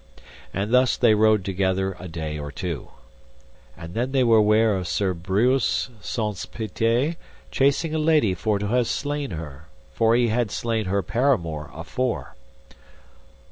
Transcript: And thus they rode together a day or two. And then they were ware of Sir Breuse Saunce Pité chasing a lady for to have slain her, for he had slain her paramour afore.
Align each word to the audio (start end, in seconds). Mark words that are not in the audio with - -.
And 0.51 0.73
thus 0.73 0.97
they 0.97 1.13
rode 1.13 1.45
together 1.45 1.95
a 1.99 2.07
day 2.07 2.39
or 2.39 2.51
two. 2.51 2.89
And 3.77 3.93
then 3.93 4.13
they 4.13 4.23
were 4.23 4.41
ware 4.41 4.75
of 4.75 4.87
Sir 4.87 5.13
Breuse 5.13 5.91
Saunce 6.01 6.47
Pité 6.47 7.17
chasing 7.51 7.93
a 7.93 7.99
lady 7.99 8.33
for 8.33 8.57
to 8.57 8.65
have 8.69 8.87
slain 8.87 9.29
her, 9.29 9.67
for 9.93 10.15
he 10.15 10.29
had 10.29 10.49
slain 10.49 10.85
her 10.85 11.03
paramour 11.03 11.69
afore. 11.71 12.33